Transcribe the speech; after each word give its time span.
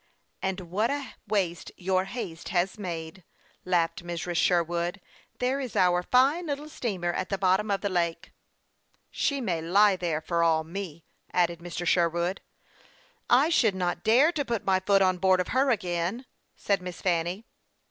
"And 0.41 0.61
what 0.61 0.89
a 0.89 1.13
waste 1.27 1.71
your 1.77 2.05
haste 2.05 2.49
has 2.49 2.79
made!" 2.79 3.23
laughed 3.65 4.03
Mrs. 4.03 4.35
Sherwood." 4.37 4.99
There 5.37 5.59
is 5.59 5.75
our 5.75 6.01
fine 6.01 6.47
little 6.47 6.69
steamer 6.69 7.13
at 7.13 7.29
the 7.29 7.37
bottom 7.37 7.69
of 7.69 7.81
the 7.81 7.89
lake."" 7.89 8.31
She 9.11 9.39
may 9.39 9.61
lie 9.61 9.95
there, 9.95 10.19
for 10.19 10.41
all 10.41 10.63
me," 10.63 11.05
added 11.31 11.59
Mr. 11.59 11.85
Sher 11.85 12.09
wood, 12.09 12.41
impatiently." 12.41 12.43
I 13.45 13.49
should 13.49 13.75
not 13.75 14.03
dare 14.03 14.31
to 14.31 14.43
put 14.43 14.65
my 14.65 14.79
foot 14.79 15.03
on 15.03 15.19
board 15.19 15.39
of 15.39 15.49
her 15.49 15.69
again," 15.69 16.25
said 16.55 16.81
Miss 16.81 16.99
Fanny. 16.99 17.45